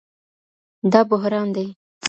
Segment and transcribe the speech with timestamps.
[0.91, 1.67] دا بحران دئ